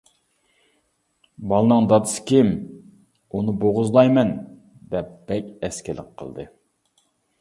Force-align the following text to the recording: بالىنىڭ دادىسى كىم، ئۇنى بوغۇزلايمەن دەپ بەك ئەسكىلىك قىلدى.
بالىنىڭ 1.51 1.89
دادىسى 1.91 2.23
كىم، 2.31 2.49
ئۇنى 3.33 3.55
بوغۇزلايمەن 3.65 4.33
دەپ 4.95 5.13
بەك 5.29 5.53
ئەسكىلىك 5.69 6.11
قىلدى. 6.23 6.49